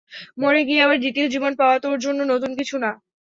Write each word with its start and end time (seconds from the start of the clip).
মরে 0.37 0.61
গিয়ে 0.67 0.83
আবার 0.85 0.97
দ্বিতীয় 0.99 1.27
জীবন 1.33 1.51
পাওয়া 1.59 1.75
তোর 1.79 1.97
জন্য 2.05 2.19
নতুন 2.31 2.51
কিছু 2.59 2.75
না। 2.83 2.91